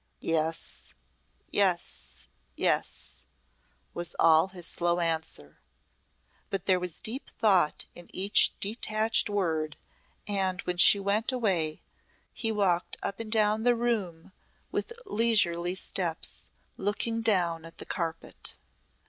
[0.19, 0.95] "Yes.
[1.51, 2.25] Yes.
[2.57, 3.21] Yes,"
[3.93, 5.59] was all his slow answer.
[6.49, 9.77] But there was deep thought in each detached word
[10.27, 11.83] and when she went away
[12.33, 14.31] he walked up and down the room
[14.71, 16.47] with leisurely steps,
[16.77, 18.55] looking down at the carpet.